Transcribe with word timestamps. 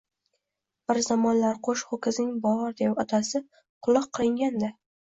Bir 0.91 0.99
zamonlar 1.09 1.61
qo‘sh 1.69 1.85
ho‘kizing 1.91 2.33
bor 2.49 2.67
deb 2.83 3.05
otasi 3.07 3.47
kuloq 3.87 4.15
qilingan-da. 4.21 4.77